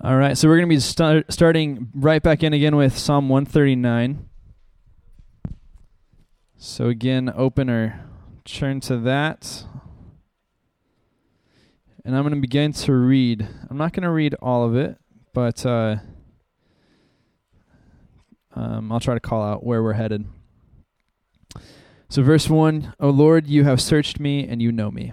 [0.00, 3.28] All right, so we're going to be start, starting right back in again with Psalm
[3.28, 4.28] 139.
[6.56, 8.00] So again, open or
[8.44, 9.64] turn to that.
[12.04, 13.48] And I'm going to begin to read.
[13.68, 14.98] I'm not going to read all of it,
[15.34, 15.96] but uh,
[18.54, 20.26] um, I'll try to call out where we're headed.
[22.08, 25.12] So, verse 1 O Lord, you have searched me and you know me.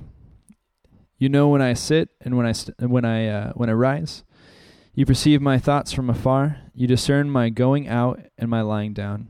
[1.18, 4.24] You know when I sit and when I, st- when I, uh, when I rise.
[4.98, 6.58] You perceive my thoughts from afar.
[6.74, 9.28] You discern my going out and my lying down.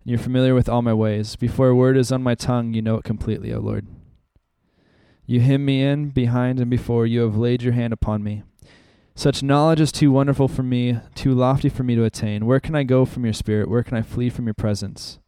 [0.00, 1.36] And you're familiar with all my ways.
[1.36, 3.86] Before a word is on my tongue, you know it completely, O Lord.
[5.24, 7.06] You hem me in, behind, and before.
[7.06, 8.42] You have laid your hand upon me.
[9.14, 12.44] Such knowledge is too wonderful for me, too lofty for me to attain.
[12.44, 13.70] Where can I go from your spirit?
[13.70, 15.20] Where can I flee from your presence?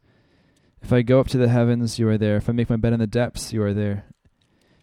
[0.81, 2.35] If I go up to the heavens, you are there.
[2.35, 4.05] If I make my bed in the depths, you are there.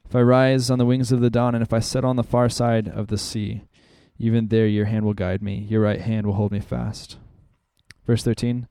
[0.06, 2.22] If I rise on the wings of the dawn, and if I settle on the
[2.22, 3.64] far side of the sea,
[4.18, 7.16] even there your hand will guide me, your right hand will hold me fast.
[8.06, 8.66] Verse 13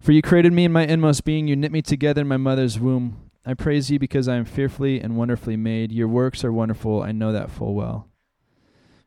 [0.00, 2.80] For you created me in my inmost being, you knit me together in my mother's
[2.80, 3.30] womb.
[3.44, 5.92] I praise you because I am fearfully and wonderfully made.
[5.92, 8.08] Your works are wonderful, I know that full well.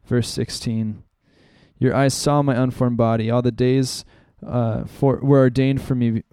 [0.06, 1.04] Verse 16
[1.78, 3.30] Your eyes saw my unformed body.
[3.30, 4.06] All the days
[4.46, 6.24] uh, for, were ordained for me.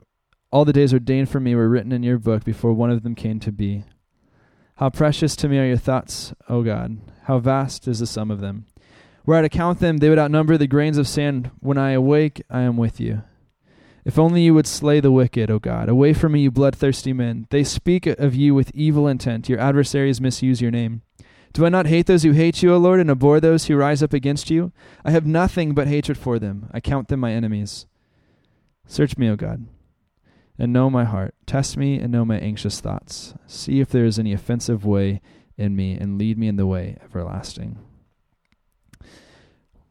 [0.52, 3.14] All the days ordained for me were written in your book before one of them
[3.14, 3.84] came to be.
[4.76, 6.98] How precious to me are your thoughts, O God!
[7.24, 8.66] How vast is the sum of them!
[9.30, 11.52] Were I to count them, they would outnumber the grains of sand.
[11.60, 13.22] When I awake, I am with you.
[14.04, 15.88] If only you would slay the wicked, O God.
[15.88, 17.46] Away from me, you bloodthirsty men.
[17.50, 19.48] They speak of you with evil intent.
[19.48, 21.02] Your adversaries misuse your name.
[21.52, 24.02] Do I not hate those who hate you, O Lord, and abhor those who rise
[24.02, 24.72] up against you?
[25.04, 26.68] I have nothing but hatred for them.
[26.72, 27.86] I count them my enemies.
[28.84, 29.64] Search me, O God,
[30.58, 31.36] and know my heart.
[31.46, 33.34] Test me and know my anxious thoughts.
[33.46, 35.20] See if there is any offensive way
[35.56, 37.78] in me, and lead me in the way everlasting.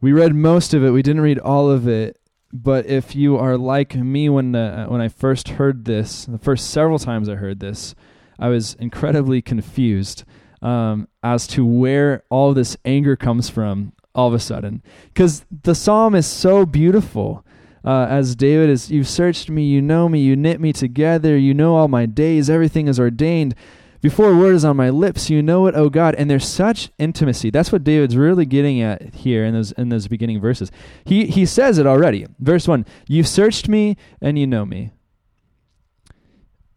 [0.02, 0.92] We read most of it.
[0.92, 2.20] We didn't read all of it.
[2.52, 6.40] But if you are like me when the, uh, when I first heard this, the
[6.40, 7.94] first several times I heard this,
[8.40, 10.24] I was incredibly confused
[10.62, 14.82] um, as to where all this anger comes from all of a sudden.
[15.14, 17.46] Because the psalm is so beautiful.
[17.86, 21.54] Uh, as David is, you've searched me, you know me, you knit me together, you
[21.54, 23.56] know all my days, everything is ordained.
[24.02, 26.16] Before a word is on my lips, you know it, O God.
[26.16, 27.50] And there's such intimacy.
[27.50, 30.72] That's what David's really getting at here in those in those beginning verses.
[31.04, 32.26] He he says it already.
[32.40, 34.92] Verse one: You've searched me and you know me.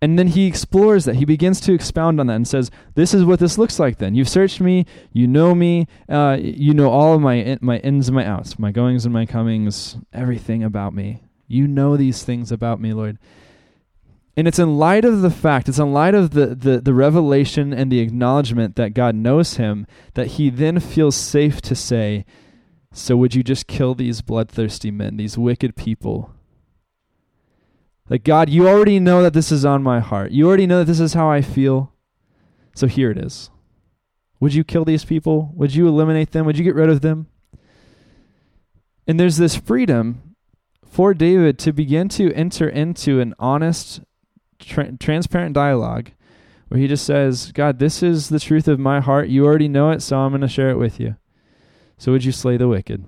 [0.01, 1.15] And then he explores that.
[1.15, 3.99] He begins to expound on that and says, "This is what this looks like.
[3.99, 8.09] Then you've searched me, you know me, uh, you know all of my my ins
[8.09, 11.23] and my outs, my goings and my comings, everything about me.
[11.47, 13.19] You know these things about me, Lord."
[14.37, 17.73] And it's in light of the fact, it's in light of the, the, the revelation
[17.73, 22.25] and the acknowledgement that God knows him, that he then feels safe to say,
[22.93, 26.33] So would you just kill these bloodthirsty men, these wicked people?
[28.09, 30.33] Like, God, you already know that this is on my heart.
[30.33, 31.93] You already know that this is how I feel.
[32.75, 33.51] So here it is.
[34.41, 35.53] Would you kill these people?
[35.55, 36.47] Would you eliminate them?
[36.47, 37.29] Would you get rid of them?
[39.07, 40.35] And there's this freedom
[40.85, 44.01] for David to begin to enter into an honest
[44.63, 46.11] tra- transparent dialogue
[46.69, 49.29] where he just says, God, this is the truth of my heart.
[49.29, 51.17] You already know it, so I'm going to share it with you.
[51.99, 53.05] So would you slay the wicked?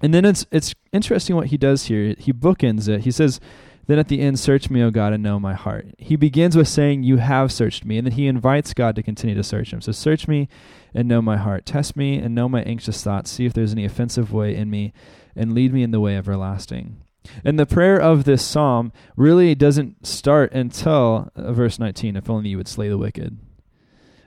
[0.00, 2.14] And then it's it's interesting what he does here.
[2.18, 3.02] He bookends it.
[3.02, 3.40] He says,
[3.86, 5.86] Then at the end, search me, O God, and know my heart.
[5.98, 9.34] He begins with saying, You have searched me, and then he invites God to continue
[9.34, 9.80] to search him.
[9.80, 10.48] So search me
[10.94, 11.66] and know my heart.
[11.66, 13.30] Test me and know my anxious thoughts.
[13.30, 14.92] See if there's any offensive way in me,
[15.36, 17.01] and lead me in the way everlasting.
[17.44, 22.50] And the prayer of this psalm really doesn't start until uh, verse 19, if only
[22.50, 23.38] you would slay the wicked.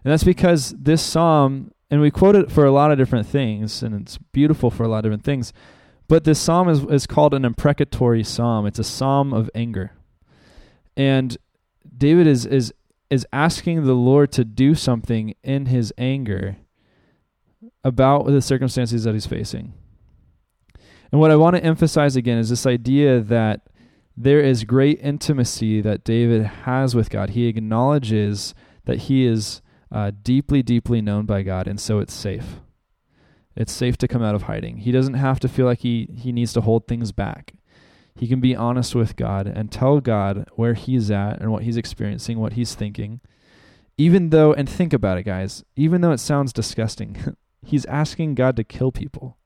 [0.03, 3.81] And that's because this psalm, and we quote it for a lot of different things,
[3.84, 5.51] and it's beautiful for a lot of different things,
[6.07, 8.66] but this psalm is, is called an imprecatory psalm.
[8.66, 9.91] It's a psalm of anger.
[10.95, 11.35] And
[11.97, 12.73] David is, is,
[13.09, 16.57] is asking the Lord to do something in his anger
[17.84, 19.73] about the circumstances that he's facing.
[21.11, 23.61] And what I want to emphasize again is this idea that
[24.17, 27.31] there is great intimacy that David has with God.
[27.31, 28.53] He acknowledges
[28.85, 29.61] that he is
[29.91, 32.59] uh, deeply, deeply known by God, and so it's safe.
[33.55, 34.78] It's safe to come out of hiding.
[34.78, 37.53] He doesn't have to feel like he, he needs to hold things back.
[38.16, 41.78] He can be honest with God and tell God where he's at and what he's
[41.78, 43.19] experiencing, what he's thinking.
[43.97, 48.55] Even though, and think about it, guys, even though it sounds disgusting, he's asking God
[48.55, 49.37] to kill people.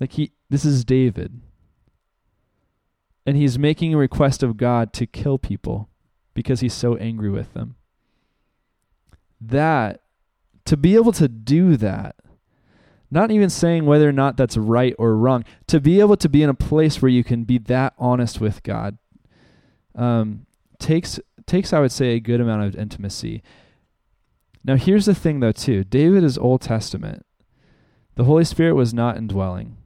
[0.00, 1.40] Like he this is David.
[3.26, 5.90] And he's making a request of God to kill people
[6.32, 7.76] because he's so angry with them.
[9.40, 10.02] That
[10.64, 12.16] to be able to do that
[13.10, 15.44] Not even saying whether or not that's right or wrong.
[15.68, 18.62] To be able to be in a place where you can be that honest with
[18.62, 18.98] God
[19.94, 20.46] um,
[20.78, 23.42] takes takes I would say a good amount of intimacy.
[24.62, 25.84] Now here's the thing though too.
[25.84, 27.24] David is Old Testament.
[28.16, 29.76] The Holy Spirit was not indwelling.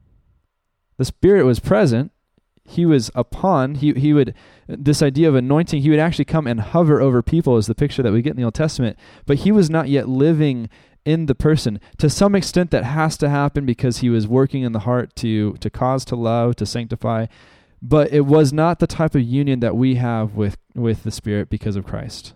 [1.03, 2.13] The Spirit was present.
[2.63, 3.75] He was upon.
[3.75, 4.33] He he would
[4.69, 5.81] this idea of anointing.
[5.81, 8.37] He would actually come and hover over people, is the picture that we get in
[8.37, 8.97] the Old Testament.
[9.25, 10.69] But he was not yet living
[11.03, 11.81] in the person.
[11.97, 15.55] To some extent, that has to happen because he was working in the heart to
[15.55, 17.25] to cause to love, to sanctify.
[17.81, 21.49] But it was not the type of union that we have with with the Spirit
[21.49, 22.33] because of Christ.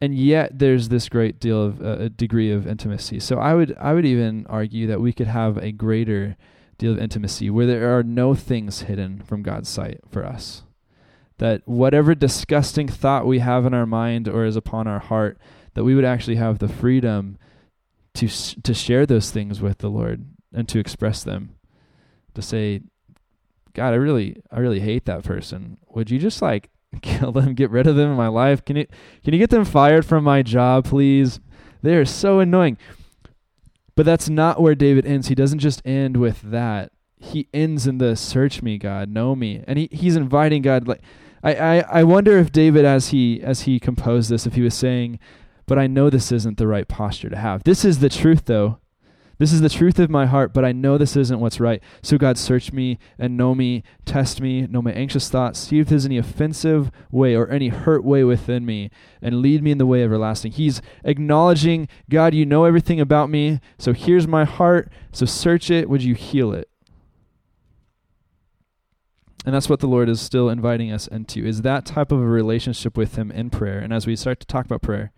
[0.00, 3.20] And yet, there's this great deal of uh, a degree of intimacy.
[3.20, 6.36] So I would I would even argue that we could have a greater
[6.80, 10.64] deal of intimacy where there are no things hidden from God's sight for us.
[11.38, 15.38] That whatever disgusting thought we have in our mind or is upon our heart,
[15.74, 17.38] that we would actually have the freedom
[18.14, 21.54] to to share those things with the Lord and to express them.
[22.34, 22.82] To say,
[23.74, 25.78] God, I really I really hate that person.
[25.90, 26.70] Would you just like
[27.02, 28.64] kill them, get rid of them in my life?
[28.64, 28.86] Can you
[29.24, 31.40] can you get them fired from my job, please?
[31.82, 32.76] They are so annoying.
[34.00, 35.28] But that's not where David ends.
[35.28, 36.90] He doesn't just end with that.
[37.18, 39.62] He ends in the search me, God, know me.
[39.66, 41.02] And he, he's inviting God like
[41.42, 44.72] I, I, I wonder if David as he as he composed this, if he was
[44.72, 45.18] saying,
[45.66, 47.64] But I know this isn't the right posture to have.
[47.64, 48.78] This is the truth though.
[49.40, 51.82] This is the truth of my heart, but I know this isn't what's right.
[52.02, 55.88] So, God, search me and know me, test me, know my anxious thoughts, see if
[55.88, 58.90] there's any offensive way or any hurt way within me,
[59.22, 60.52] and lead me in the way everlasting.
[60.52, 65.88] He's acknowledging, God, you know everything about me, so here's my heart, so search it.
[65.88, 66.68] Would you heal it?
[69.46, 72.26] And that's what the Lord is still inviting us into, is that type of a
[72.26, 73.78] relationship with Him in prayer.
[73.78, 75.12] And as we start to talk about prayer,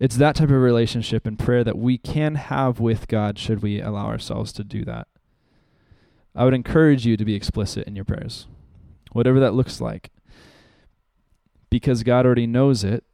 [0.00, 3.80] it's that type of relationship and prayer that we can have with God should we
[3.80, 5.08] allow ourselves to do that.
[6.34, 8.46] I would encourage you to be explicit in your prayers,
[9.12, 10.10] whatever that looks like,
[11.68, 13.04] because God already knows it,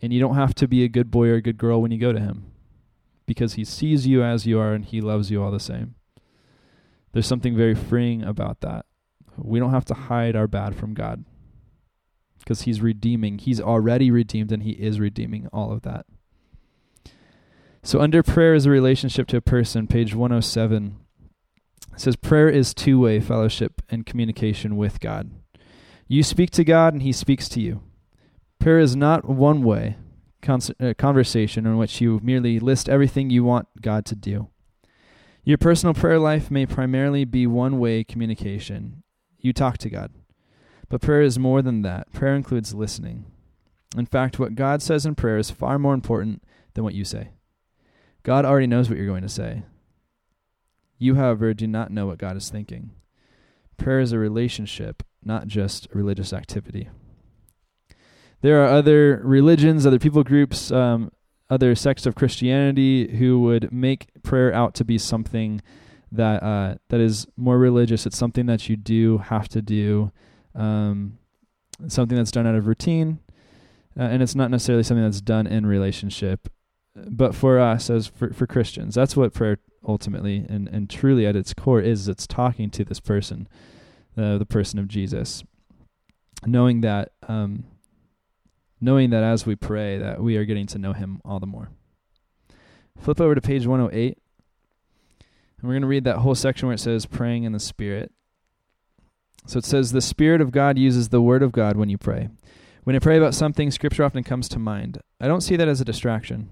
[0.00, 1.98] and you don't have to be a good boy or a good girl when you
[1.98, 2.52] go to Him,
[3.24, 5.94] because He sees you as you are and He loves you all the same.
[7.12, 8.84] There's something very freeing about that.
[9.38, 11.24] We don't have to hide our bad from God
[12.44, 13.38] because he's redeeming.
[13.38, 16.06] He's already redeemed and he is redeeming all of that.
[17.82, 20.96] So, under prayer is a relationship to a person, page 107.
[21.92, 25.30] It says, Prayer is two way fellowship and communication with God.
[26.08, 27.82] You speak to God and he speaks to you.
[28.58, 29.96] Prayer is not one way
[30.48, 34.48] uh, conversation in which you merely list everything you want God to do.
[35.42, 39.02] Your personal prayer life may primarily be one way communication.
[39.38, 40.10] You talk to God.
[40.94, 42.12] But prayer is more than that.
[42.12, 43.24] Prayer includes listening.
[43.96, 46.44] In fact, what God says in prayer is far more important
[46.74, 47.30] than what you say.
[48.22, 49.64] God already knows what you're going to say.
[50.96, 52.92] You, however, do not know what God is thinking.
[53.76, 56.88] Prayer is a relationship, not just a religious activity.
[58.42, 61.10] There are other religions, other people groups, um,
[61.50, 65.60] other sects of Christianity who would make prayer out to be something
[66.12, 68.06] that uh, that is more religious.
[68.06, 70.12] It's something that you do have to do
[70.54, 71.18] um,
[71.88, 73.20] something that's done out of routine,
[73.98, 76.48] uh, and it's not necessarily something that's done in relationship.
[76.94, 81.36] But for us, as for, for Christians, that's what prayer ultimately and, and truly at
[81.36, 82.08] its core is.
[82.08, 83.48] It's talking to this person,
[84.16, 85.42] uh, the person of Jesus,
[86.46, 87.64] knowing that um,
[88.80, 91.70] knowing that as we pray that we are getting to know Him all the more.
[92.98, 94.18] Flip over to page 108.
[95.58, 98.12] And we're going to read that whole section where it says praying in the Spirit.
[99.46, 102.28] So it says, The Spirit of God uses the Word of God when you pray.
[102.84, 105.00] When I pray about something, Scripture often comes to mind.
[105.20, 106.50] I don't see that as a distraction.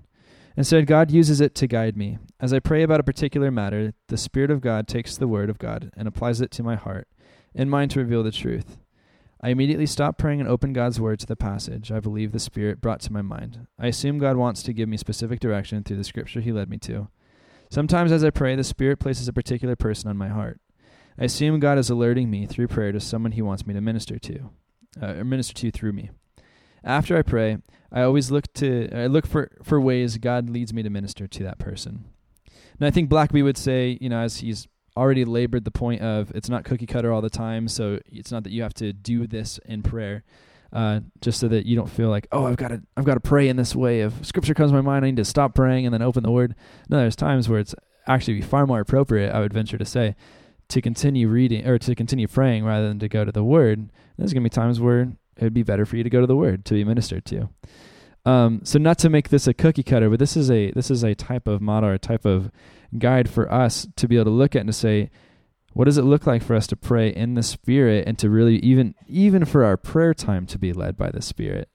[0.57, 2.19] Instead, God uses it to guide me.
[2.39, 5.59] As I pray about a particular matter, the Spirit of God takes the Word of
[5.59, 7.09] God and applies it to my heart
[7.55, 8.79] and mind to reveal the truth.
[9.41, 12.81] I immediately stop praying and open God's Word to the passage I believe the Spirit
[12.81, 13.67] brought to my mind.
[13.79, 16.79] I assume God wants to give me specific direction through the Scripture He led me
[16.79, 17.09] to.
[17.71, 20.61] Sometimes, as I pray, the Spirit places a particular person on my heart.
[21.19, 24.19] I assume God is alerting me through prayer to someone He wants me to minister
[24.19, 24.51] to,
[25.01, 26.11] uh, or minister to through me.
[26.85, 27.59] After I pray,
[27.93, 31.43] I always look to I look for for ways God leads me to minister to
[31.45, 32.05] that person.
[32.79, 34.67] And I think Blackaby would say, you know, as he's
[34.97, 38.45] already labored the point of it's not cookie cutter all the time, so it's not
[38.45, 40.25] that you have to do this in prayer.
[40.73, 43.21] Uh, just so that you don't feel like, oh, I've got to, I've got to
[43.21, 44.01] pray in this way.
[44.01, 46.31] If Scripture comes to my mind, I need to stop praying and then open the
[46.31, 46.55] Word.
[46.89, 47.75] No, there's times where it's
[48.07, 49.35] actually far more appropriate.
[49.35, 50.17] I would venture to say
[50.69, 54.33] to continue reading or to continue praying rather than to go to the Word, there's
[54.33, 56.37] going to be times where it would be better for you to go to the
[56.37, 57.49] Word to be ministered to.
[58.25, 61.03] Um, so not to make this a cookie cutter, but this is a this is
[61.03, 62.51] a type of model or a type of
[62.97, 65.11] guide for us to be able to look at and to say,
[65.73, 68.57] what does it look like for us to pray in the Spirit and to really
[68.57, 71.69] even even for our prayer time to be led by the Spirit?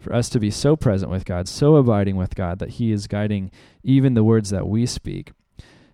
[0.00, 3.06] For us to be so present with God, so abiding with God that He is
[3.06, 3.50] guiding
[3.82, 5.32] even the words that we speak.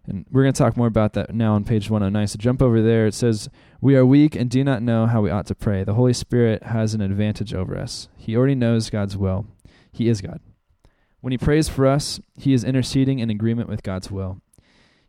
[0.07, 2.26] And we're going to talk more about that now on page 109.
[2.26, 3.07] So jump over there.
[3.07, 3.49] It says,
[3.80, 5.85] We are weak and do not know how we ought to pray.
[5.85, 8.09] The Holy Spirit has an advantage over us.
[8.16, 9.47] He already knows God's will.
[9.92, 10.40] He is God.
[11.21, 14.40] When He prays for us, He is interceding in agreement with God's will.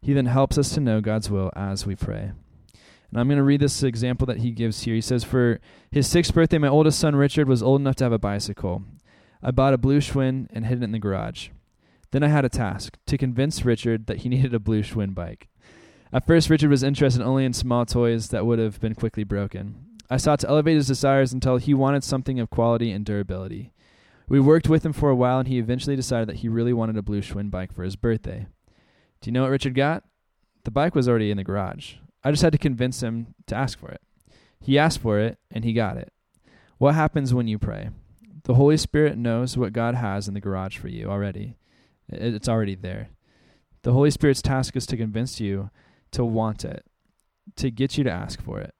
[0.01, 2.31] He then helps us to know God's will as we pray.
[3.11, 4.95] And I'm going to read this example that he gives here.
[4.95, 5.59] He says, For
[5.91, 8.83] his sixth birthday, my oldest son Richard was old enough to have a bicycle.
[9.43, 11.49] I bought a blue Schwinn and hid it in the garage.
[12.11, 15.47] Then I had a task to convince Richard that he needed a blue Schwinn bike.
[16.13, 19.85] At first, Richard was interested only in small toys that would have been quickly broken.
[20.09, 23.71] I sought to elevate his desires until he wanted something of quality and durability.
[24.27, 26.97] We worked with him for a while, and he eventually decided that he really wanted
[26.97, 28.47] a blue Schwinn bike for his birthday.
[29.21, 30.03] Do you know what Richard got?
[30.65, 31.95] The bike was already in the garage.
[32.23, 34.01] I just had to convince him to ask for it.
[34.59, 36.11] He asked for it, and he got it.
[36.77, 37.89] What happens when you pray?
[38.43, 41.55] The Holy Spirit knows what God has in the garage for you already.
[42.11, 43.09] It's already there.
[43.83, 45.69] The Holy Spirit's task is to convince you
[46.11, 46.85] to want it,
[47.55, 48.73] to get you to ask for it.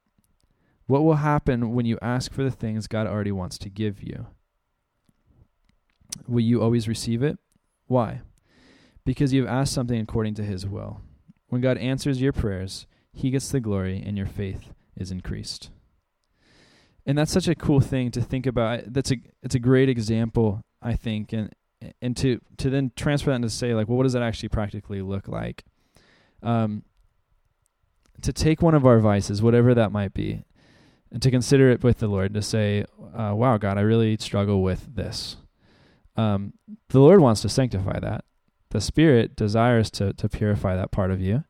[0.86, 4.28] What will happen when you ask for the things God already wants to give you?
[6.28, 7.40] Will you always receive it?
[7.88, 8.22] Why?
[9.06, 11.02] because you have asked something according to his will.
[11.48, 15.70] When God answers your prayers, he gets the glory and your faith is increased.
[17.06, 18.94] And that's such a cool thing to think about.
[18.94, 21.52] That's a it's a great example, I think, and
[22.02, 24.50] and to to then transfer that and to say like, well, what does that actually
[24.50, 25.64] practically look like?
[26.44, 26.84] Um,
[28.22, 30.44] to take one of our vices, whatever that might be,
[31.12, 32.86] and to consider it with the Lord, to say,
[33.16, 35.38] uh, "Wow, God, I really struggle with this."
[36.16, 36.54] Um,
[36.90, 38.26] the Lord wants to sanctify that
[38.72, 41.44] the Spirit desires to to purify that part of you.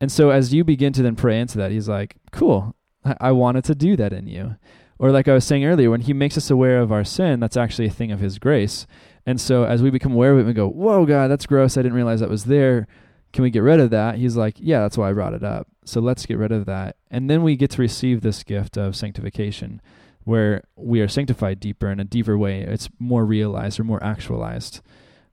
[0.00, 3.32] And so as you begin to then pray into that, he's like, Cool, I, I
[3.32, 4.56] wanted to do that in you.
[4.98, 7.56] Or like I was saying earlier, when he makes us aware of our sin, that's
[7.56, 8.86] actually a thing of his grace.
[9.30, 11.76] And so as we become aware of it, we go, Whoa, God, that's gross.
[11.76, 12.86] I didn't realize that was there.
[13.32, 14.16] Can we get rid of that?
[14.16, 15.68] He's like, Yeah, that's why I brought it up.
[15.84, 16.96] So let's get rid of that.
[17.10, 19.80] And then we get to receive this gift of sanctification,
[20.24, 22.62] where we are sanctified deeper in a deeper way.
[22.62, 24.80] It's more realized or more actualized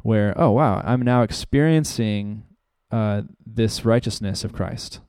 [0.08, 2.44] where oh wow i'm now experiencing
[2.92, 5.02] uh, this righteousness of christ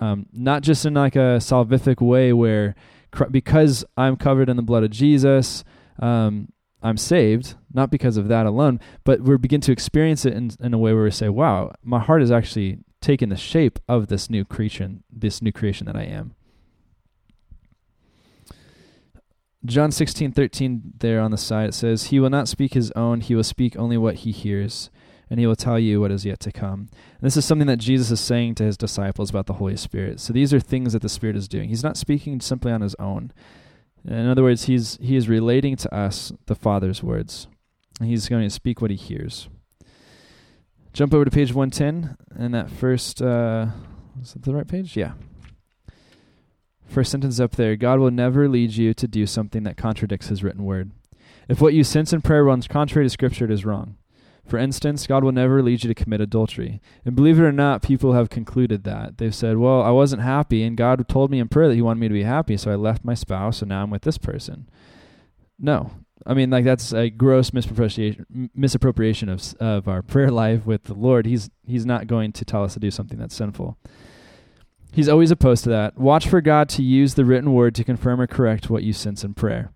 [0.00, 2.74] um, not just in like a salvific way where
[3.30, 5.62] because i'm covered in the blood of jesus
[5.98, 6.48] um,
[6.82, 10.72] i'm saved not because of that alone but we begin to experience it in, in
[10.72, 14.30] a way where we say wow my heart is actually taking the shape of this
[14.30, 16.34] new creation this new creation that i am
[19.64, 23.22] John sixteen thirteen there on the side it says, He will not speak his own,
[23.22, 24.90] he will speak only what he hears,
[25.30, 26.88] and he will tell you what is yet to come.
[26.90, 30.20] And this is something that Jesus is saying to his disciples about the Holy Spirit.
[30.20, 31.70] So these are things that the Spirit is doing.
[31.70, 33.32] He's not speaking simply on his own.
[34.06, 37.48] In other words, he's he is relating to us the Father's words.
[38.02, 39.48] He's going to speak what he hears.
[40.92, 43.66] Jump over to page 110, and that first, uh,
[44.22, 44.96] is that the right page?
[44.96, 45.14] Yeah.
[46.86, 50.44] First sentence up there God will never lead you to do something that contradicts His
[50.44, 50.92] written word.
[51.48, 53.96] If what you sense in prayer runs contrary to Scripture, it is wrong.
[54.46, 56.80] For instance, God will never lead you to commit adultery.
[57.04, 59.16] And believe it or not, people have concluded that.
[59.16, 62.00] They've said, Well, I wasn't happy, and God told me in prayer that He wanted
[62.00, 64.68] me to be happy, so I left my spouse, and now I'm with this person.
[65.58, 65.90] No.
[66.26, 70.94] I mean, like, that's a gross misappropriation, misappropriation of, of our prayer life with the
[70.94, 71.26] Lord.
[71.26, 73.76] He's, he's not going to tell us to do something that's sinful.
[74.92, 75.98] He's always opposed to that.
[75.98, 79.24] Watch for God to use the written word to confirm or correct what you sense
[79.24, 79.72] in prayer.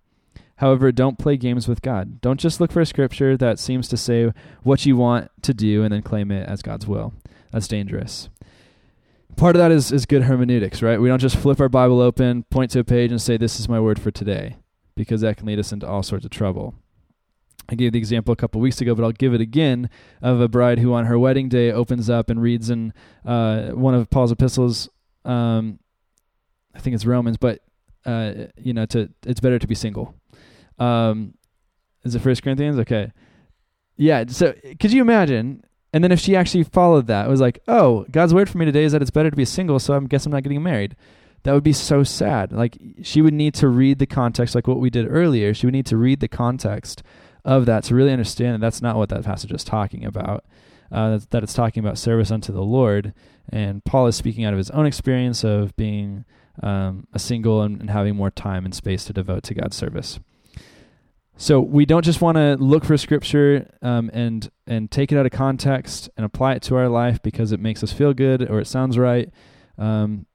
[0.59, 2.19] However, don't play games with God.
[2.19, 4.31] Don't just look for a scripture that seems to say
[4.63, 7.13] what you want to do and then claim it as God's will.
[7.51, 8.29] That's dangerous.
[9.35, 10.99] Part of that is, is good hermeneutics, right?
[10.99, 13.69] We don't just flip our Bible open, point to a page, and say, This is
[13.69, 14.57] my word for today,
[14.99, 16.75] because that can lead us into all sorts of trouble.
[17.69, 19.89] I gave the example a couple weeks ago, but I'll give it again
[20.21, 22.93] of a bride who on her wedding day opens up and reads in
[23.25, 24.89] uh, one of Paul's epistles
[25.23, 25.79] um,
[26.75, 27.59] I think it's Romans, but
[28.05, 30.15] uh, you know, to it's better to be single.
[30.77, 31.35] Um,
[32.03, 32.77] is it First Corinthians?
[32.79, 33.11] Okay,
[33.95, 34.25] yeah.
[34.27, 35.63] So could you imagine?
[35.91, 38.65] And then if she actually followed that, it was like, oh, God's word for me
[38.65, 40.95] today is that it's better to be single, so I guess I'm not getting married.
[41.43, 42.51] That would be so sad.
[42.51, 45.53] Like she would need to read the context, like what we did earlier.
[45.53, 47.01] She would need to read the context
[47.45, 50.43] of that to really understand that that's not what that passage is talking about
[50.91, 53.13] uh, that it's talking about service unto the Lord.
[53.51, 56.25] And Paul is speaking out of his own experience of being
[56.61, 60.19] um, a single and, and having more time and space to devote to God's service.
[61.37, 65.25] So we don't just want to look for scripture um, and and take it out
[65.25, 68.59] of context and apply it to our life because it makes us feel good or
[68.59, 69.29] it sounds right.
[69.77, 70.25] Um,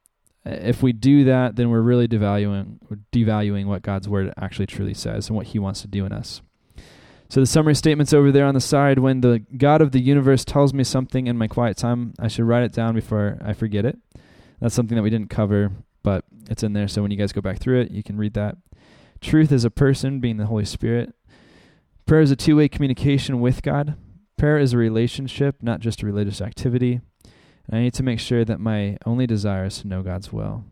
[0.47, 2.79] Uh, if we do that, then we're really devaluing
[3.13, 6.43] devaluing what God's word actually truly says and what He wants to do in us.
[7.29, 8.99] So the summary statement's over there on the side.
[8.99, 12.45] When the God of the universe tells me something in my quiet time, I should
[12.45, 13.99] write it down before I forget it.
[14.61, 15.73] That's something that we didn't cover,
[16.03, 16.87] but it's in there.
[16.87, 18.57] So when you guys go back through it, you can read that.
[19.21, 21.15] Truth is a person, being the Holy Spirit.
[22.07, 23.97] Prayer is a two way communication with God.
[24.37, 27.01] Prayer is a relationship, not just a religious activity.
[27.71, 30.65] I need to make sure that my only desire is to know God's will.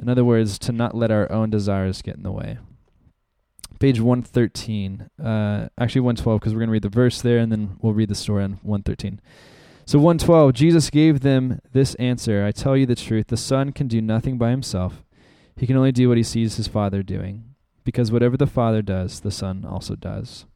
[0.00, 2.58] In other words, to not let our own desires get in the way.
[3.78, 7.76] Page 113, uh, actually 112, because we're going to read the verse there and then
[7.80, 9.20] we'll read the story on 113.
[9.84, 13.88] So 112, Jesus gave them this answer I tell you the truth, the Son can
[13.88, 15.02] do nothing by himself.
[15.56, 17.44] He can only do what he sees his Father doing
[17.84, 20.46] because whatever the Father does, the Son also does.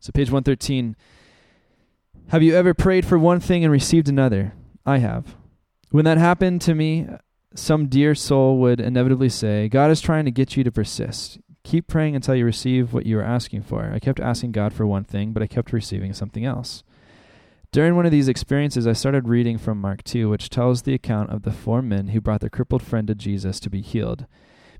[0.00, 0.96] So, page 113.
[2.32, 4.54] Have you ever prayed for one thing and received another?
[4.86, 5.36] I have.
[5.90, 7.06] When that happened to me,
[7.54, 11.38] some dear soul would inevitably say, God is trying to get you to persist.
[11.62, 13.92] Keep praying until you receive what you are asking for.
[13.92, 16.82] I kept asking God for one thing, but I kept receiving something else.
[17.70, 21.28] During one of these experiences, I started reading from Mark 2, which tells the account
[21.28, 24.24] of the four men who brought their crippled friend to Jesus to be healed.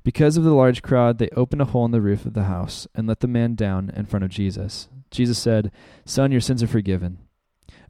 [0.02, 2.88] Because of the large crowd, they opened a hole in the roof of the house
[2.94, 4.88] and let the man down in front of Jesus.
[5.10, 5.70] Jesus said,
[6.06, 7.18] Son, your sins are forgiven.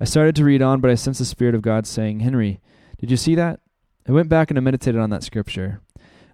[0.02, 2.60] I started to read on, but I sensed the Spirit of God saying, Henry,
[2.98, 3.60] did you see that?
[4.08, 5.80] I went back and I meditated on that scripture.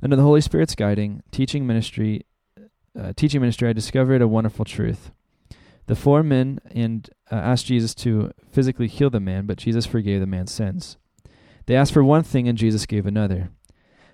[0.02, 2.24] Under the Holy Spirit's guiding, teaching ministry,
[2.98, 5.10] uh, teaching ministry, I discovered a wonderful truth.
[5.84, 10.20] The four men and uh, asked Jesus to physically heal the man, but Jesus forgave
[10.20, 10.96] the man's sins.
[11.66, 13.50] They asked for one thing, and Jesus gave another.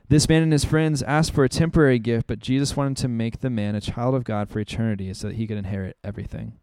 [0.08, 3.38] This man and his friends asked for a temporary gift, but Jesus wanted to make
[3.38, 6.54] the man a child of God for eternity so that he could inherit everything.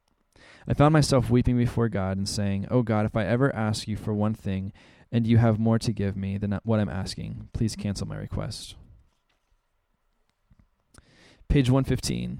[0.67, 3.97] I found myself weeping before God and saying, Oh God, if I ever ask you
[3.97, 4.71] for one thing
[5.11, 8.75] and you have more to give me than what I'm asking, please cancel my request.
[11.49, 12.39] Page 115.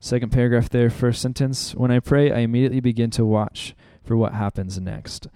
[0.00, 1.74] Second paragraph there, first sentence.
[1.74, 5.28] When I pray, I immediately begin to watch for what happens next.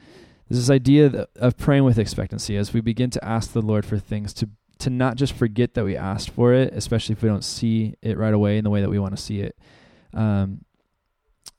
[0.49, 4.33] This idea of praying with expectancy as we begin to ask the Lord for things
[4.35, 4.49] to
[4.79, 8.19] to not just forget that we asked for it, especially if we don't see it
[8.19, 9.57] right away in the way that we want to see it,
[10.13, 10.66] um,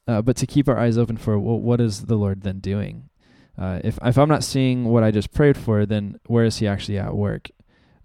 [0.07, 3.09] uh, but to keep our eyes open for well, what is the Lord then doing?
[3.57, 6.67] Uh, if if I'm not seeing what I just prayed for, then where is He
[6.67, 7.49] actually at work?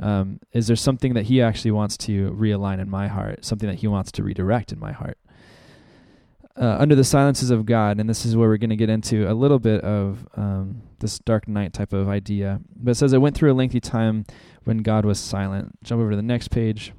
[0.00, 3.44] Um, is there something that He actually wants to realign in my heart?
[3.44, 5.18] Something that He wants to redirect in my heart?
[6.56, 9.30] uh, under the silences of God, and this is where we're going to get into
[9.30, 12.60] a little bit of um, this dark night type of idea.
[12.76, 14.26] But it says, I went through a lengthy time
[14.64, 15.82] when God was silent.
[15.82, 16.92] Jump over to the next page,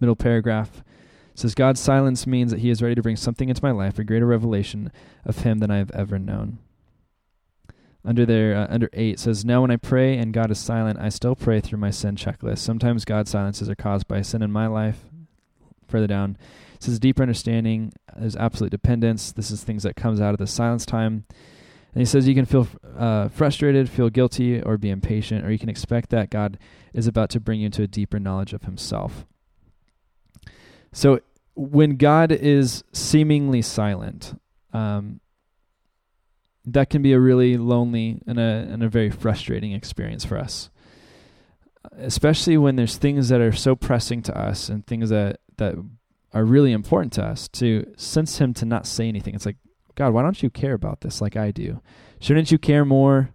[0.00, 0.82] middle paragraph.
[1.34, 4.04] Says, God's silence means that He is ready to bring something into my life, a
[4.04, 4.92] greater revelation
[5.24, 6.58] of Him than I have ever known.
[8.04, 11.08] Under there, uh, under eight says, Now when I pray and God is silent, I
[11.08, 12.58] still pray through my sin checklist.
[12.58, 15.06] Sometimes God's silences are caused by sin in my life.
[15.88, 16.36] Further down,
[16.80, 19.32] says deeper understanding is absolute dependence.
[19.32, 21.24] This is things that comes out of the silence time.
[21.94, 22.68] And he says you can feel
[22.98, 26.58] uh, frustrated, feel guilty, or be impatient, or you can expect that God
[26.92, 29.26] is about to bring you into a deeper knowledge of Himself.
[30.94, 31.20] So
[31.54, 34.40] when God is seemingly silent,
[34.72, 35.20] um,
[36.64, 40.70] that can be a really lonely and a and a very frustrating experience for us.
[41.98, 45.74] Especially when there's things that are so pressing to us and things that that
[46.32, 49.34] are really important to us to sense him to not say anything.
[49.34, 49.56] It's like,
[49.96, 51.82] God, why don't you care about this like I do?
[52.20, 53.33] Shouldn't you care more?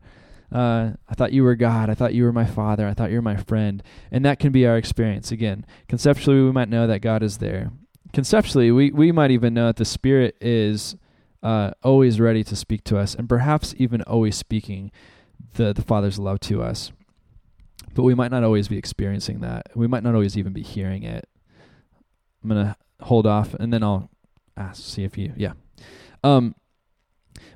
[0.52, 1.90] Uh, I thought you were God.
[1.90, 2.88] I thought you were my father.
[2.88, 3.84] I thought you were my friend.
[4.12, 5.32] And that can be our experience.
[5.32, 7.72] Again, conceptually, we might know that God is there.
[8.14, 10.96] Conceptually, we, we might even know that the Spirit is
[11.44, 14.92] uh, always ready to speak to us and perhaps even always speaking
[15.54, 16.92] the, the Father's love to us.
[17.94, 19.68] But we might not always be experiencing that.
[19.76, 21.28] We might not always even be hearing it.
[22.44, 24.10] I'm going to hold off, and then I'll
[24.56, 25.54] ask see if you yeah.
[26.24, 26.56] Um,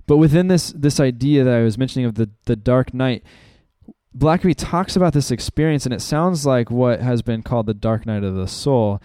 [0.05, 3.23] but within this this idea that I was mentioning of the the dark night,
[4.17, 8.05] Blackaby talks about this experience, and it sounds like what has been called the dark
[8.05, 9.01] night of the soul.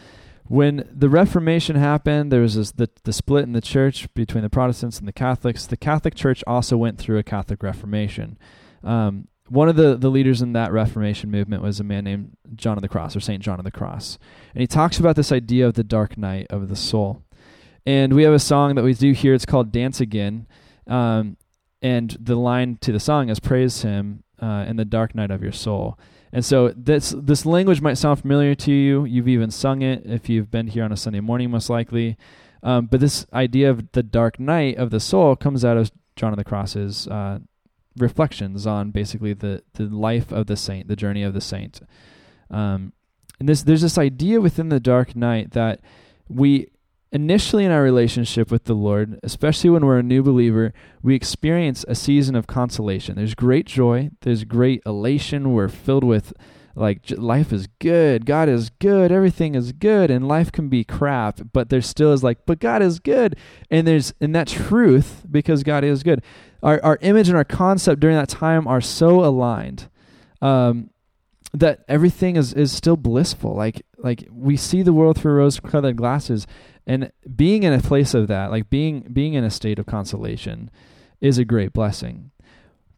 [0.47, 4.51] When the Reformation happened, there was this, the the split in the church between the
[4.51, 5.67] Protestants and the Catholics.
[5.67, 8.39] The Catholic Church also went through a Catholic Reformation.
[8.83, 12.77] Um, one of the, the leaders in that Reformation movement was a man named John
[12.77, 14.19] of the Cross or Saint John of the Cross.
[14.55, 17.23] And he talks about this idea of the dark night of the soul.
[17.87, 19.33] And we have a song that we do here.
[19.33, 20.47] It's called Dance Again.
[20.89, 21.37] Um,
[21.81, 25.43] and the line to the song is Praise Him uh, in the dark night of
[25.43, 25.99] your soul.
[26.33, 29.05] And so this this language might sound familiar to you.
[29.05, 32.17] You've even sung it if you've been here on a Sunday morning, most likely.
[32.63, 36.33] Um, but this idea of the dark night of the soul comes out of John
[36.33, 37.39] of the Cross's uh,
[37.97, 41.81] reflections on basically the the life of the saint, the journey of the saint.
[42.51, 42.93] Um,
[43.41, 45.81] and this there's this idea within the dark night that
[46.29, 46.69] we
[47.13, 51.85] initially in our relationship with the Lord, especially when we're a new believer, we experience
[51.89, 53.17] a season of consolation.
[53.17, 55.53] There's great joy, there's great elation.
[55.53, 56.33] We're filled with
[56.75, 61.41] like life is good, God is good, everything is good, and life can be crap,
[61.53, 63.37] but there still is like, but God is good,
[63.69, 66.23] and there's and that truth because God is good.
[66.63, 69.89] Our our image and our concept during that time are so aligned.
[70.41, 70.91] Um,
[71.53, 73.55] that everything is, is still blissful.
[73.55, 76.47] Like like we see the world through rose colored glasses
[76.87, 80.71] and being in a place of that, like being being in a state of consolation
[81.21, 82.31] is a great blessing.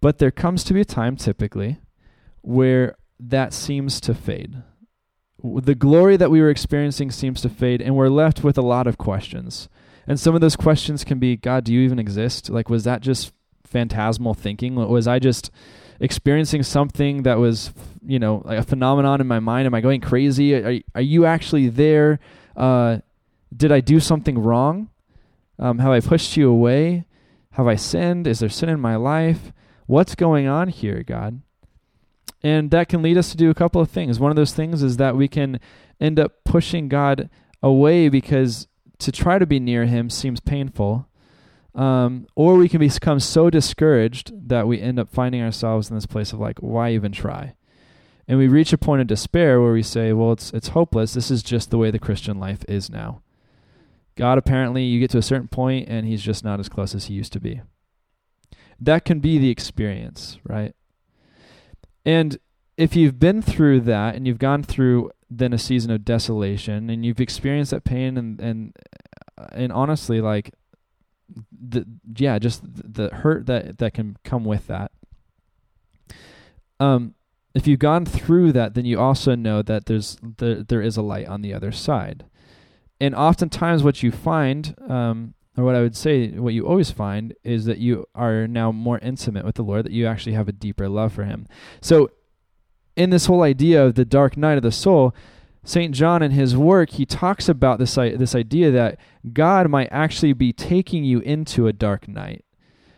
[0.00, 1.78] But there comes to be a time typically
[2.42, 4.62] where that seems to fade.
[5.42, 8.86] The glory that we were experiencing seems to fade and we're left with a lot
[8.86, 9.68] of questions.
[10.06, 12.50] And some of those questions can be God, do you even exist?
[12.50, 13.32] Like was that just
[13.64, 14.74] phantasmal thinking?
[14.74, 15.50] Was I just
[16.00, 17.72] experiencing something that was,
[18.04, 19.66] you know, like a phenomenon in my mind?
[19.66, 20.54] Am I going crazy?
[20.54, 22.18] Are, are you actually there?
[22.56, 22.98] Uh,
[23.54, 24.88] did I do something wrong?
[25.58, 27.04] Um, have I pushed you away?
[27.52, 28.26] Have I sinned?
[28.26, 29.52] Is there sin in my life?
[29.86, 31.42] What's going on here, God?
[32.42, 34.18] And that can lead us to do a couple of things.
[34.18, 35.60] One of those things is that we can
[36.00, 37.28] end up pushing God
[37.62, 38.66] away because
[39.00, 41.06] to try to be near Him seems painful.
[41.74, 46.06] Um, or we can become so discouraged that we end up finding ourselves in this
[46.06, 47.54] place of like, why even try?
[48.26, 51.14] And we reach a point of despair where we say, well, it's it's hopeless.
[51.14, 53.22] This is just the way the Christian life is now.
[54.16, 57.06] God apparently you get to a certain point and he's just not as close as
[57.06, 57.62] he used to be.
[58.80, 60.74] That can be the experience, right?
[62.04, 62.38] And
[62.76, 67.04] if you've been through that and you've gone through then a season of desolation and
[67.04, 68.76] you've experienced that pain and and
[69.52, 70.52] and honestly like
[71.50, 74.92] the yeah, just the hurt that that can come with that.
[76.78, 77.14] Um,
[77.54, 81.02] if you've gone through that, then you also know that there's the, there is a
[81.02, 82.24] light on the other side,
[83.00, 87.34] and oftentimes what you find, um, or what I would say, what you always find
[87.42, 90.52] is that you are now more intimate with the Lord, that you actually have a
[90.52, 91.46] deeper love for Him.
[91.80, 92.10] So,
[92.96, 95.14] in this whole idea of the dark night of the soul,
[95.64, 95.94] St.
[95.94, 98.98] John in his work, he talks about this, this idea that
[99.32, 102.44] God might actually be taking you into a dark night.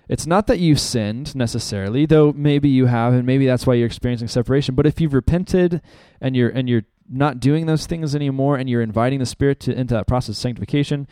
[0.09, 3.87] It's not that you've sinned necessarily, though maybe you have, and maybe that's why you're
[3.87, 4.75] experiencing separation.
[4.75, 5.81] But if you've repented
[6.21, 9.73] and you're and you're not doing those things anymore, and you're inviting the Spirit to,
[9.73, 11.09] into that process of sanctification,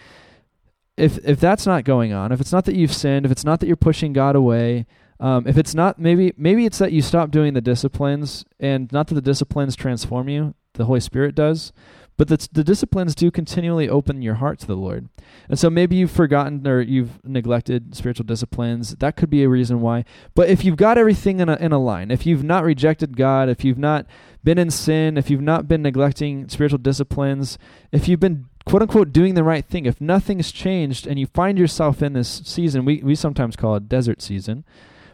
[0.96, 3.60] if if that's not going on, if it's not that you've sinned, if it's not
[3.60, 4.86] that you're pushing God away,
[5.18, 9.06] um, if it's not maybe maybe it's that you stop doing the disciplines, and not
[9.06, 11.72] that the disciplines transform you, the Holy Spirit does,
[12.20, 15.08] but the, the disciplines do continually open your heart to the Lord.
[15.48, 18.94] And so maybe you've forgotten or you've neglected spiritual disciplines.
[18.96, 20.04] That could be a reason why.
[20.34, 23.48] But if you've got everything in a, in a line, if you've not rejected God,
[23.48, 24.04] if you've not
[24.44, 27.56] been in sin, if you've not been neglecting spiritual disciplines,
[27.90, 31.58] if you've been quote unquote doing the right thing, if nothing's changed and you find
[31.58, 34.66] yourself in this season, we, we sometimes call it desert season,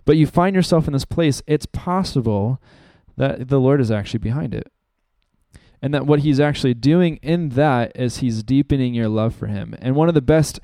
[0.04, 2.60] but you find yourself in this place, it's possible
[3.16, 4.72] that the Lord is actually behind it
[5.86, 9.72] and that what he's actually doing in that is he's deepening your love for him.
[9.80, 10.58] And one of the best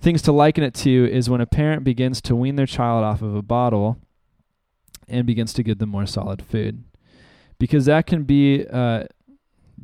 [0.00, 3.20] things to liken it to is when a parent begins to wean their child off
[3.20, 3.98] of a bottle
[5.06, 6.84] and begins to give them more solid food.
[7.58, 9.04] Because that can be, uh,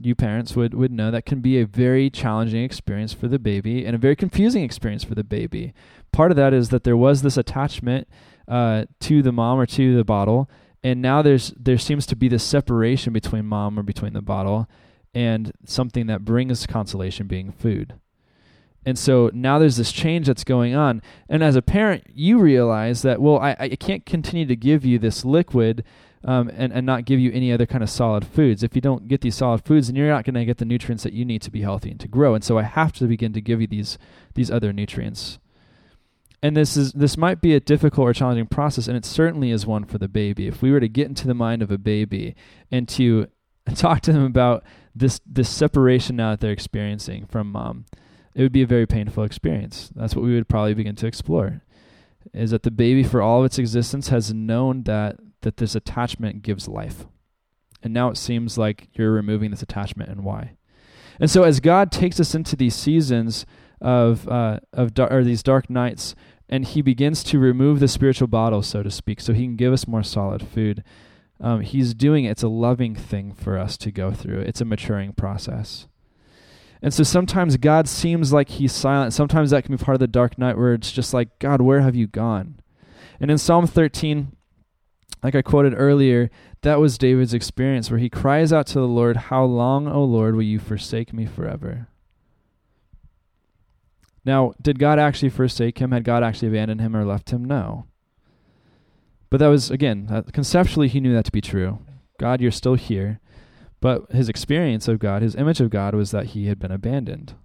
[0.01, 3.85] you parents would, would know, that can be a very challenging experience for the baby
[3.85, 5.74] and a very confusing experience for the baby.
[6.12, 8.09] Part of that is that there was this attachment
[8.48, 10.48] uh, to the mom or to the bottle
[10.83, 14.69] and now there's there seems to be this separation between mom or between the bottle
[15.14, 17.95] and something that brings consolation being food.
[18.87, 21.03] And so now there's this change that's going on.
[21.29, 24.99] And as a parent you realize that well i, I can't continue to give you
[24.99, 25.85] this liquid
[26.25, 28.62] um, and, and not give you any other kind of solid foods.
[28.62, 31.03] If you don't get these solid foods then you're not going to get the nutrients
[31.03, 32.35] that you need to be healthy and to grow.
[32.35, 33.99] And so i have to begin to give you these
[34.35, 35.38] these other nutrients
[36.42, 39.66] and this is this might be a difficult or challenging process and it certainly is
[39.66, 40.46] one for the baby.
[40.46, 42.37] If we were to get into the mind of a baby
[42.70, 43.29] and to
[43.74, 47.87] talk to them about this this separation now that they're experiencing from mom
[48.35, 49.90] it would be a very painful experience.
[49.96, 51.62] That's what we would probably begin to explore
[52.33, 56.42] is that the baby for all of its existence has known that that this attachment
[56.42, 57.07] gives life.
[57.83, 60.57] And now it seems like you're removing this attachment and why?
[61.18, 63.44] And so as god takes us into these seasons
[63.81, 66.14] of uh, of dar- or these dark nights,
[66.49, 69.73] and he begins to remove the spiritual bottle, so to speak, so he can give
[69.73, 70.83] us more solid food.
[71.41, 72.31] Um, he's doing it.
[72.31, 74.41] It's a loving thing for us to go through.
[74.41, 75.87] It's a maturing process.
[76.83, 79.12] And so sometimes God seems like he's silent.
[79.12, 81.81] Sometimes that can be part of the dark night where it's just like, God, where
[81.81, 82.61] have you gone?
[83.21, 84.33] And in Psalm 13,
[85.23, 86.31] like I quoted earlier,
[86.62, 90.37] that was David's experience where he cries out to the Lord, How long, O Lord,
[90.37, 91.88] will you forsake me forever?
[94.29, 95.91] Now, did God actually forsake him?
[95.91, 97.47] Had God actually abandoned him or left him?
[97.47, 97.87] No.
[99.31, 101.79] But that was, again, conceptually, he knew that to be true.
[102.21, 103.21] God, you're still here.
[103.81, 107.37] But his experience of God, his image of God, was that he had been abandoned.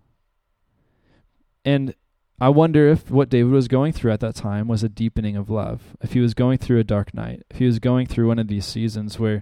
[1.64, 1.96] And
[2.42, 5.50] I wonder if what David was going through at that time was a deepening of
[5.50, 5.96] love.
[6.02, 8.50] If he was going through a dark night, if he was going through one of
[8.50, 9.42] these seasons where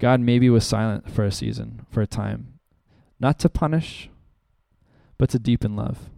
[0.00, 2.58] God maybe was silent for a season, for a time,
[3.20, 4.10] not to punish,
[5.16, 6.08] but to deepen love.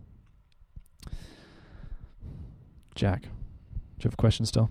[2.94, 4.70] Jack, do you have a question still?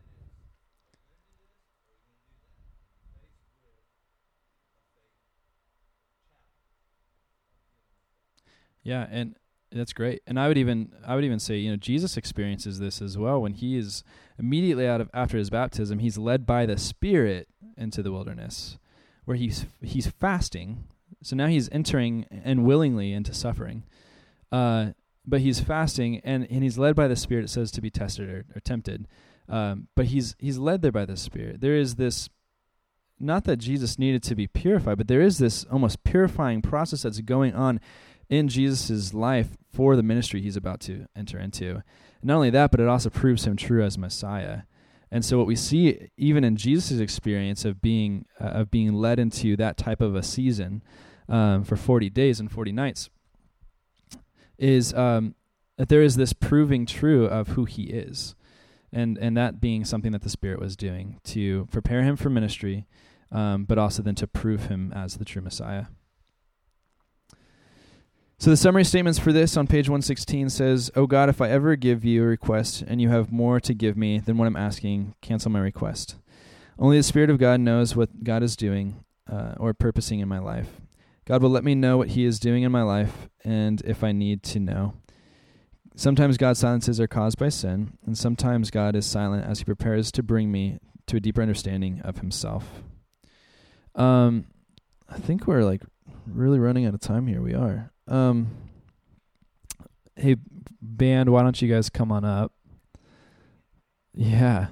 [8.83, 9.35] Yeah, and
[9.71, 10.21] that's great.
[10.27, 13.41] And I would even I would even say, you know, Jesus experiences this as well
[13.41, 14.03] when he is
[14.37, 18.77] immediately out of after his baptism, he's led by the Spirit into the wilderness
[19.25, 20.85] where he's he's fasting.
[21.23, 23.83] So now he's entering and willingly into suffering.
[24.51, 24.91] Uh,
[25.25, 28.29] but he's fasting and, and he's led by the Spirit, it says, to be tested
[28.29, 29.07] or, or tempted.
[29.47, 31.61] Um, but he's he's led there by the Spirit.
[31.61, 32.29] There is this
[33.19, 37.21] not that Jesus needed to be purified, but there is this almost purifying process that's
[37.21, 37.79] going on
[38.31, 41.83] in Jesus' life for the ministry he's about to enter into.
[42.23, 44.61] Not only that, but it also proves him true as Messiah.
[45.11, 49.19] And so what we see even in Jesus' experience of being uh, of being led
[49.19, 50.81] into that type of a season
[51.27, 53.09] um, for 40 days and 40 nights
[54.57, 55.35] is um,
[55.77, 58.35] that there is this proving true of who he is.
[58.93, 62.87] And and that being something that the Spirit was doing to prepare him for ministry,
[63.31, 65.87] um, but also then to prove him as the true Messiah.
[68.41, 71.75] So the summary statements for this on page 116 says, "Oh God, if I ever
[71.75, 75.13] give you a request and you have more to give me than what I'm asking,
[75.21, 76.15] cancel my request.
[76.79, 80.39] Only the Spirit of God knows what God is doing uh, or purposing in my
[80.39, 80.81] life.
[81.25, 84.11] God will let me know what He is doing in my life, and if I
[84.11, 84.95] need to know."
[85.95, 90.11] Sometimes God's silences are caused by sin, and sometimes God is silent as He prepares
[90.13, 92.81] to bring me to a deeper understanding of Himself.
[93.93, 94.47] Um,
[95.07, 95.83] I think we're like
[96.25, 97.43] really running out of time here.
[97.43, 97.91] We are.
[98.11, 98.49] Um,
[100.17, 100.35] hey,
[100.81, 102.51] band, why don't you guys come on up?
[104.13, 104.67] Yeah,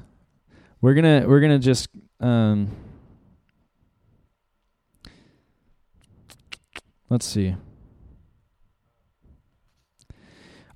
[0.82, 1.88] we're gonna we're gonna just
[2.19, 2.69] um.
[7.10, 7.56] Let's see.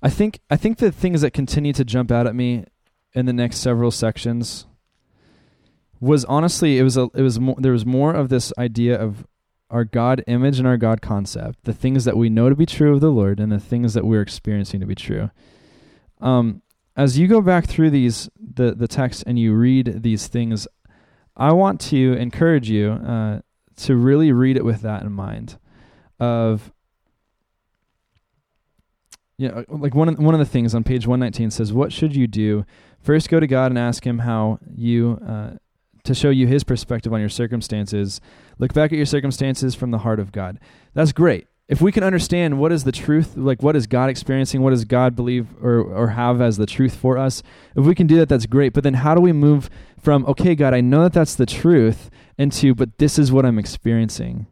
[0.02, 2.64] I think I think the things that continue to jump out at me
[3.12, 4.64] in the next several sections
[6.00, 9.26] was honestly it was a it was more there was more of this idea of
[9.74, 12.94] our God image and our God concept, the things that we know to be true
[12.94, 15.30] of the Lord and the things that we're experiencing to be true.
[16.20, 16.62] Um,
[16.96, 20.68] as you go back through these the the text and you read these things,
[21.36, 23.40] I want to encourage you uh,
[23.78, 25.58] to really read it with that in mind.
[26.20, 26.72] Of
[29.36, 32.14] you know, like one of, one of the things on page 119 says, "What should
[32.14, 32.64] you do?
[33.00, 35.58] First, go to God and ask Him how you uh,
[36.04, 38.20] to show you his perspective on your circumstances.
[38.58, 40.58] Look back at your circumstances from the heart of God.
[40.94, 41.46] That's great.
[41.66, 44.84] if we can understand what is the truth, like what is God experiencing, what does
[44.84, 47.42] God believe or, or have as the truth for us,
[47.74, 48.74] if we can do that, that's great.
[48.74, 52.10] But then how do we move from, okay, God, I know that that's the truth,
[52.36, 54.46] into, but this is what I'm experiencing?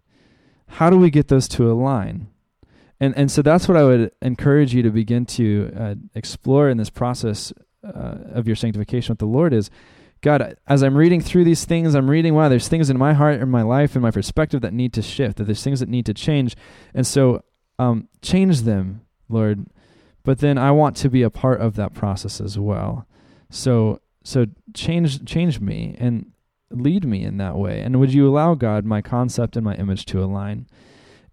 [0.66, 2.28] How do we get those to align?
[2.98, 6.78] And, and so that's what I would encourage you to begin to uh, explore in
[6.78, 7.52] this process
[7.84, 9.68] uh, of your sanctification with the Lord is
[10.22, 13.40] God, as I'm reading through these things, I'm reading, wow, there's things in my heart
[13.40, 16.06] and my life and my perspective that need to shift, that there's things that need
[16.06, 16.56] to change.
[16.94, 17.42] And so
[17.78, 19.66] um, change them, Lord.
[20.22, 23.06] But then I want to be a part of that process as well.
[23.50, 26.30] So so change change me and
[26.70, 27.80] lead me in that way.
[27.80, 30.68] And would you allow God my concept and my image to align?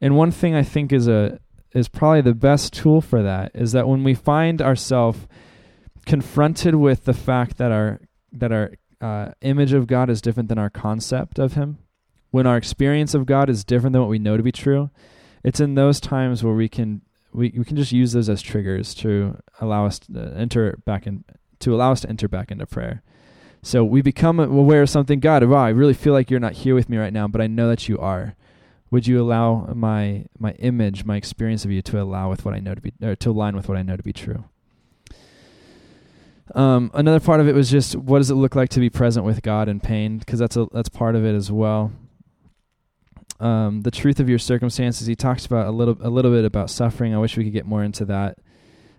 [0.02, 1.40] And one thing I think is a
[1.72, 5.28] is probably the best tool for that is that when we find ourselves
[6.08, 8.00] confronted with the fact that our
[8.32, 11.80] that our uh, image of God is different than our concept of Him,
[12.32, 14.90] when our experience of God is different than what we know to be true,
[15.44, 18.94] it's in those times where we can we, we can just use those as triggers
[18.96, 21.24] to allow us to enter back in
[21.60, 23.02] to allow us to enter back into prayer.
[23.62, 25.20] So we become aware of something.
[25.20, 27.48] God, wow, I really feel like you're not here with me right now, but I
[27.48, 28.36] know that you are.
[28.92, 32.60] Would you allow my my image, my experience of you, to allow with what I
[32.60, 34.46] know to be, or to align with what I know to be true?
[36.56, 39.26] Um, another part of it was just what does it look like to be present
[39.26, 40.18] with God in pain?
[40.18, 41.92] Because that's a that's part of it as well.
[43.40, 45.08] Um, the truth of your circumstances.
[45.08, 47.14] He talks about a little a little bit about suffering.
[47.14, 48.38] I wish we could get more into that.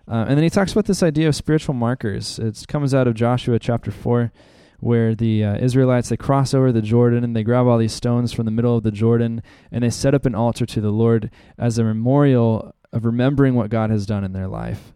[0.09, 2.39] Uh, and then he talks about this idea of spiritual markers.
[2.39, 4.33] It comes out of Joshua chapter four,
[4.81, 8.33] where the uh, Israelites they cross over the Jordan and they grab all these stones
[8.33, 11.31] from the middle of the Jordan and they set up an altar to the Lord
[11.59, 14.93] as a memorial of remembering what God has done in their life.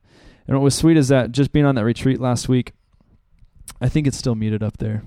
[0.47, 2.73] And what was sweet is that just being on that retreat last week,
[3.81, 5.03] I think it's still muted up there.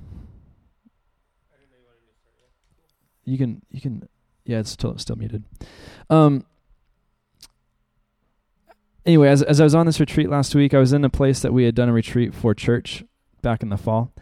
[3.26, 4.08] You can you can
[4.46, 5.44] yeah, it's still still muted.
[6.10, 6.46] Um
[9.06, 11.42] anyway, as as I was on this retreat last week, I was in a place
[11.42, 13.04] that we had done a retreat for church
[13.42, 14.14] back in the fall.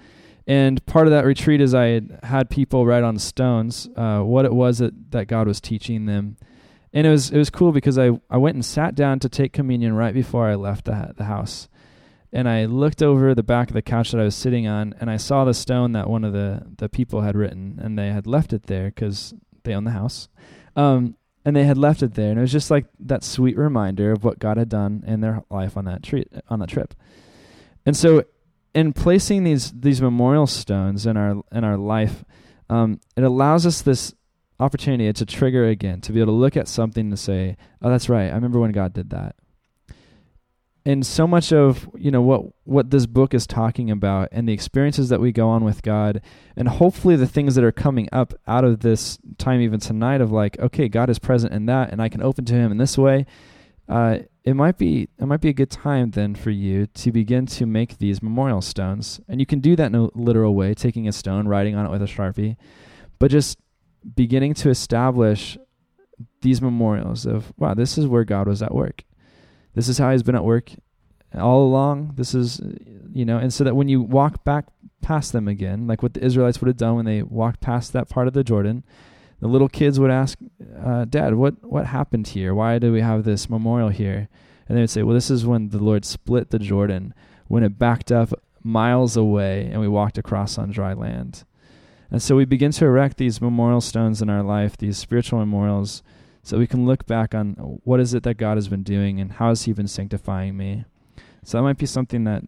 [0.48, 4.46] And part of that retreat is I had had people write on stones uh, what
[4.46, 6.38] it was that, that God was teaching them
[6.96, 9.52] and it was it was cool because I, I went and sat down to take
[9.52, 11.68] communion right before I left the the house,
[12.32, 15.12] and I looked over the back of the couch that I was sitting on, and
[15.12, 18.26] I saw the stone that one of the the people had written, and they had
[18.26, 19.34] left it there because
[19.66, 20.30] they own the house,
[20.78, 24.14] um, and they had left it there, and it was just like that sweet reminder
[24.14, 26.94] of what God had done in their life on that treat on that trip,
[27.86, 28.24] and so
[28.74, 32.24] in placing these these memorial stones in our in our life,
[32.70, 34.16] um, it allows us this
[34.60, 37.90] opportunity, it's a trigger again to be able to look at something to say, "Oh,
[37.90, 38.30] that's right.
[38.30, 39.36] I remember when God did that."
[40.88, 44.54] And so much of you know what what this book is talking about, and the
[44.54, 46.22] experiences that we go on with God,
[46.56, 50.32] and hopefully the things that are coming up out of this time, even tonight, of
[50.32, 52.98] like, okay, God is present in that, and I can open to Him in this
[52.98, 53.26] way.
[53.90, 57.48] Uh, it might be it might be a good time then for you to begin
[57.48, 61.08] to make these memorial stones, and you can do that in a literal way, taking
[61.08, 62.58] a stone, writing on it with a sharpie,
[63.18, 63.58] but just
[64.16, 65.58] beginning to establish
[66.42, 69.04] these memorials of wow this is where god was at work.
[69.74, 70.72] This is how he's been at work
[71.34, 72.14] all along.
[72.16, 72.62] This is
[73.12, 74.66] you know and so that when you walk back
[75.02, 78.10] past them again like what the israelites would have done when they walked past that
[78.10, 78.84] part of the jordan
[79.40, 80.40] the little kids would ask
[80.84, 82.54] uh, dad what what happened here?
[82.54, 84.28] Why do we have this memorial here?
[84.68, 87.14] And they would say well this is when the lord split the jordan
[87.48, 91.44] when it backed up miles away and we walked across on dry land
[92.16, 96.02] and so we begin to erect these memorial stones in our life, these spiritual memorials,
[96.44, 99.34] so we can look back on what is it that God has been doing and
[99.34, 100.86] how has He been sanctifying me.
[101.44, 102.44] So that might be something that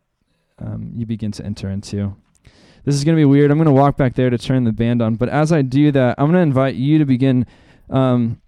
[0.57, 2.15] um, you begin to enter into.
[2.85, 3.51] This is going to be weird.
[3.51, 5.15] I'm going to walk back there to turn the band on.
[5.15, 7.45] But as I do that, I'm going to invite you to begin
[7.89, 8.39] um,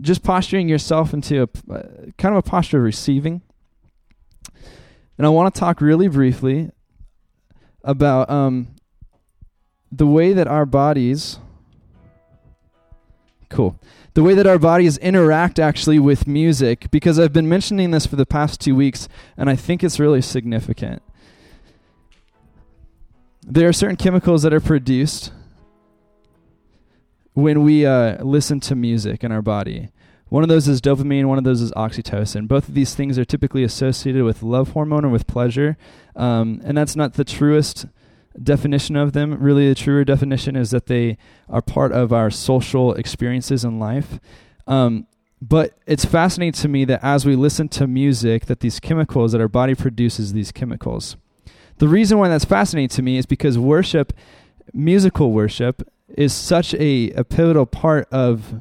[0.00, 1.82] just posturing yourself into a uh,
[2.18, 3.42] kind of a posture of receiving.
[5.16, 6.72] And I want to talk really briefly
[7.84, 8.74] about um,
[9.92, 11.38] the way that our bodies
[13.52, 13.78] cool.
[14.14, 18.16] The way that our bodies interact actually with music because i've been mentioning this for
[18.16, 21.02] the past two weeks and i think it's really significant.
[23.44, 25.32] There are certain chemicals that are produced
[27.34, 29.90] when we uh, listen to music in our body.
[30.28, 32.48] One of those is dopamine one of those is oxytocin.
[32.48, 35.76] Both of these things are typically associated with love hormone or with pleasure
[36.16, 37.86] um, and that's not the truest
[38.40, 39.38] definition of them.
[39.40, 41.18] Really, the truer definition is that they
[41.48, 44.20] are part of our social experiences in life.
[44.66, 45.06] Um,
[45.40, 49.40] but it's fascinating to me that as we listen to music, that these chemicals, that
[49.40, 51.16] our body produces these chemicals.
[51.78, 54.12] The reason why that's fascinating to me is because worship,
[54.72, 55.82] musical worship,
[56.16, 58.60] is such a, a pivotal part of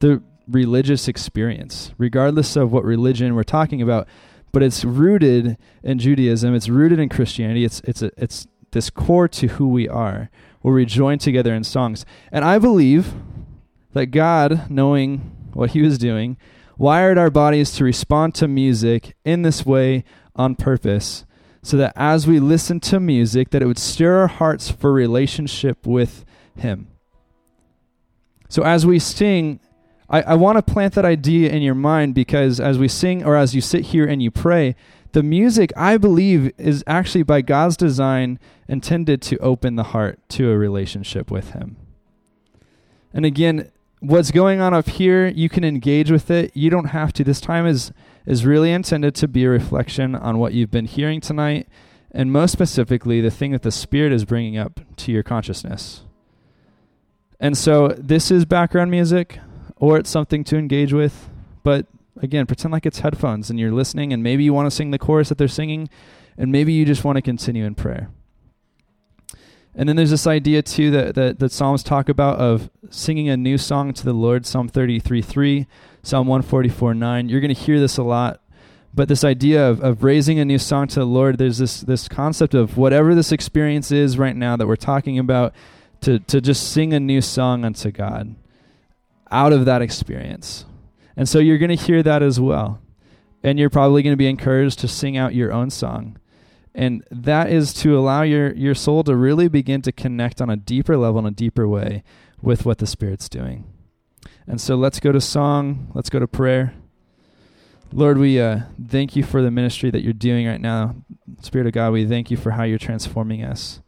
[0.00, 4.06] the religious experience, regardless of what religion we're talking about.
[4.52, 6.54] But it's rooted in Judaism.
[6.54, 7.64] It's rooted in Christianity.
[7.64, 11.64] It's it's a, it's this core to who we are, where we join together in
[11.64, 12.04] songs.
[12.30, 13.14] And I believe
[13.92, 15.18] that God, knowing
[15.52, 16.36] what He was doing,
[16.76, 20.04] wired our bodies to respond to music in this way
[20.34, 21.24] on purpose
[21.62, 25.86] so that as we listen to music that it would stir our hearts for relationship
[25.86, 26.24] with
[26.56, 26.88] him
[28.48, 29.60] so as we sing
[30.08, 33.36] i, I want to plant that idea in your mind because as we sing or
[33.36, 34.74] as you sit here and you pray
[35.12, 38.38] the music i believe is actually by god's design
[38.68, 41.76] intended to open the heart to a relationship with him.
[43.12, 43.70] And again
[44.02, 46.50] what's going on up here you can engage with it.
[46.54, 47.24] You don't have to.
[47.24, 47.92] This time is
[48.26, 51.68] is really intended to be a reflection on what you've been hearing tonight,
[52.10, 56.02] and most specifically, the thing that the Spirit is bringing up to your consciousness.
[57.40, 59.38] And so, this is background music,
[59.76, 61.28] or it's something to engage with,
[61.62, 61.86] but
[62.20, 64.98] again, pretend like it's headphones and you're listening, and maybe you want to sing the
[64.98, 65.88] chorus that they're singing,
[66.36, 68.10] and maybe you just want to continue in prayer.
[69.74, 73.36] And then there's this idea too that, that, that Psalms talk about of singing a
[73.36, 75.66] new song to the Lord, Psalm 33 3,
[76.02, 77.28] Psalm 144 9.
[77.28, 78.40] You're going to hear this a lot.
[78.94, 82.08] But this idea of, of raising a new song to the Lord, there's this this
[82.08, 85.54] concept of whatever this experience is right now that we're talking about,
[86.02, 88.34] to, to just sing a new song unto God
[89.30, 90.66] out of that experience.
[91.16, 92.80] And so you're going to hear that as well.
[93.42, 96.18] And you're probably going to be encouraged to sing out your own song.
[96.74, 100.56] And that is to allow your your soul to really begin to connect on a
[100.56, 102.02] deeper level in a deeper way
[102.40, 103.64] with what the spirit's doing.
[104.46, 105.90] And so let's go to song.
[105.94, 106.74] Let's go to prayer.
[107.92, 110.96] Lord we uh, thank you for the ministry that you're doing right now.
[111.42, 113.82] Spirit of god we thank you for how you're transforming us.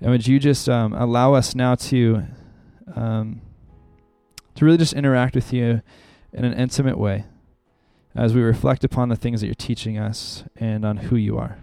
[0.00, 2.24] And would you just um, allow us now to
[2.94, 3.42] um,
[4.54, 5.82] to really just interact with you
[6.32, 7.24] in an intimate way
[8.14, 11.58] as we reflect upon the things that you're teaching us and on who you are